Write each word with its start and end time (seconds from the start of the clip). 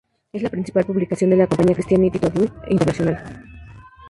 Es 0.33 0.41
la 0.41 0.49
principal 0.49 0.83
publicación 0.83 1.29
de 1.29 1.35
la 1.35 1.45
compañía 1.45 1.75
Christianity 1.75 2.17
Today 2.17 2.49
International. 2.71 3.43